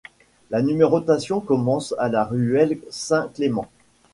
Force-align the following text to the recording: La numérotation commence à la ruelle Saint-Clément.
La 0.49 0.63
numérotation 0.63 1.41
commence 1.41 1.93
à 1.99 2.09
la 2.09 2.25
ruelle 2.25 2.79
Saint-Clément. 2.89 3.67